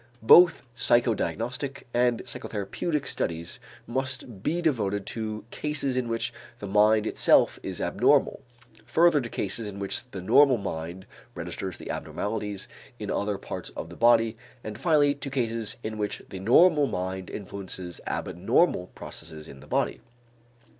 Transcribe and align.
Both 0.23 0.67
psychodiagnostic 0.75 1.83
and 1.93 2.23
psychotherapeutic 2.23 3.05
studies 3.05 3.59
must 3.85 4.41
be 4.41 4.59
devoted 4.59 5.05
to 5.13 5.45
cases 5.51 5.95
in 5.95 6.07
which 6.07 6.33
the 6.57 6.65
mind 6.65 7.05
itself 7.05 7.59
is 7.61 7.79
abnormal, 7.79 8.41
further 8.83 9.21
to 9.21 9.29
cases 9.29 9.67
in 9.71 9.77
which 9.77 10.09
the 10.09 10.23
normal 10.23 10.57
minds 10.57 11.05
registers 11.35 11.77
the 11.77 11.91
abnormalities 11.91 12.67
in 12.97 13.11
other 13.11 13.37
parts 13.37 13.69
of 13.77 13.91
the 13.91 13.95
body, 13.95 14.37
and 14.63 14.79
finally 14.79 15.13
to 15.13 15.29
cases 15.29 15.77
in 15.83 15.99
which 15.99 16.23
the 16.29 16.39
normal 16.39 16.87
mind 16.87 17.29
influences 17.29 18.01
abnormal 18.07 18.87
processes 18.95 19.47
in 19.47 19.59
the 19.59 19.67
body. 19.67 20.01